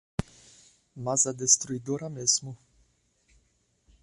Mas 0.95 1.27
é 1.27 1.31
destruidora 1.31 2.09
mesmo 2.09 2.57